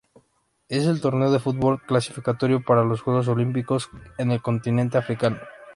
Es 0.67 0.87
el 0.87 0.99
torneo 0.99 1.29
de 1.31 1.37
fútbol 1.37 1.79
clasificatorio 1.83 2.63
para 2.65 2.83
los 2.83 3.03
Juegos 3.03 3.27
Olímpicos 3.27 3.91
en 4.17 4.31
el 4.31 4.41
continente 4.41 4.97
africano. 4.97 5.37